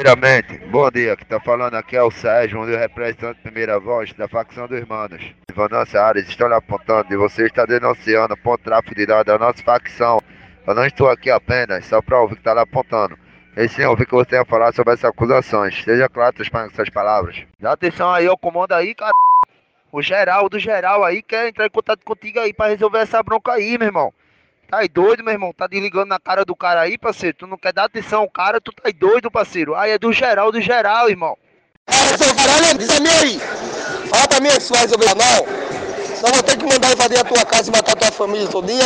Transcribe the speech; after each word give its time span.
Primeiramente, 0.00 0.56
bom 0.68 0.90
dia, 0.90 1.14
que 1.14 1.26
tá 1.26 1.38
falando 1.38 1.74
aqui 1.74 1.94
é 1.94 2.02
o 2.02 2.10
Sérgio, 2.10 2.58
um 2.58 2.64
dos 2.64 2.74
representantes 2.74 3.42
primeira 3.42 3.78
voz 3.78 4.14
da 4.14 4.26
facção 4.26 4.66
dos 4.66 4.82
manos. 4.86 5.22
Vanessa 5.54 6.00
Ares 6.00 6.26
estão 6.26 6.48
lhe 6.48 6.54
apontando 6.54 7.12
e 7.12 7.18
você 7.18 7.44
está 7.44 7.66
denunciando 7.66 8.34
por 8.38 8.56
tráfico 8.56 8.94
de 8.94 9.04
dados 9.04 9.26
da 9.26 9.38
nossa 9.38 9.62
facção. 9.62 10.18
Eu 10.66 10.74
não 10.74 10.86
estou 10.86 11.10
aqui 11.10 11.30
apenas 11.30 11.84
só 11.84 12.00
para 12.00 12.18
ouvir 12.18 12.36
que 12.36 12.40
está 12.40 12.54
lhe 12.54 12.60
apontando. 12.60 13.18
E 13.54 13.68
sim, 13.68 13.84
ouvir 13.84 14.06
que 14.06 14.14
você 14.14 14.38
a 14.38 14.44
falar 14.46 14.72
sobre 14.72 14.94
essas 14.94 15.10
acusações. 15.10 15.84
Seja 15.84 16.08
claro 16.08 16.34
com 16.34 16.58
essas 16.58 16.88
palavras. 16.88 17.44
Dá 17.60 17.72
atenção 17.72 18.10
aí, 18.10 18.26
ó, 18.26 18.38
comando 18.38 18.72
aí, 18.72 18.94
cara. 18.94 19.12
O 19.92 20.00
geral 20.00 20.48
do 20.48 20.58
geral 20.58 21.04
aí 21.04 21.20
quer 21.20 21.48
entrar 21.48 21.66
em 21.66 21.70
contato 21.70 22.02
contigo 22.06 22.40
aí 22.40 22.54
pra 22.54 22.68
resolver 22.68 23.00
essa 23.00 23.22
bronca 23.22 23.52
aí, 23.52 23.76
meu 23.76 23.88
irmão. 23.88 24.14
Tá 24.70 24.86
doido, 24.86 25.24
meu 25.24 25.32
irmão? 25.32 25.52
Tá 25.52 25.66
desligando 25.66 26.06
na 26.06 26.20
cara 26.20 26.44
do 26.44 26.54
cara 26.54 26.82
aí, 26.82 26.96
parceiro? 26.96 27.36
Tu 27.36 27.46
não 27.48 27.58
quer 27.58 27.72
dar 27.72 27.86
atenção 27.86 28.20
ao 28.20 28.30
cara, 28.30 28.60
tu 28.60 28.70
tá 28.72 28.88
doido, 28.96 29.28
parceiro. 29.28 29.74
Aí 29.74 29.90
é 29.90 29.98
do 29.98 30.12
geral, 30.12 30.52
do 30.52 30.60
geral, 30.60 31.10
irmão. 31.10 31.36
É, 31.88 31.92
seu 32.16 32.32
caralho, 32.36 32.78
diz 32.78 32.88
a 32.88 33.00
mim 33.00 33.08
aí. 33.08 33.40
Fala 34.08 34.28
pra 34.28 34.40
mim 34.40 34.60
se 34.60 34.70
vai 34.70 34.82
resolver 34.82 35.12
não. 35.16 36.14
Só 36.14 36.30
vou 36.30 36.42
ter 36.44 36.56
que 36.56 36.64
mandar 36.64 36.92
invadir 36.92 37.18
a 37.18 37.24
tua 37.24 37.44
casa 37.44 37.68
e 37.68 37.72
matar 37.72 37.92
a 37.94 37.96
tua 37.96 38.12
família 38.12 38.46
todinha. 38.46 38.84